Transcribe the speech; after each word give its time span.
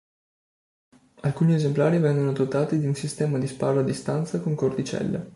Alcuni 1.21 1.53
esemplari 1.53 1.99
vennero 1.99 2.31
dotati 2.31 2.79
di 2.79 2.87
un 2.87 2.95
sistema 2.95 3.37
di 3.37 3.45
sparo 3.45 3.81
a 3.81 3.83
distanza 3.83 4.39
con 4.39 4.55
cordicella. 4.55 5.23